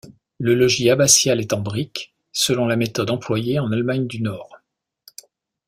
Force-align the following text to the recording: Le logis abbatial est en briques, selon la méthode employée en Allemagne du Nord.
Le 0.39 0.55
logis 0.55 0.89
abbatial 0.89 1.39
est 1.41 1.53
en 1.53 1.59
briques, 1.61 2.15
selon 2.31 2.65
la 2.65 2.75
méthode 2.75 3.11
employée 3.11 3.59
en 3.59 3.71
Allemagne 3.71 4.07
du 4.07 4.19
Nord. 4.19 4.57